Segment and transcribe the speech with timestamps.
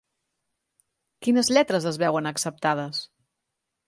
[1.27, 3.03] Quines lletres es veuen acceptades?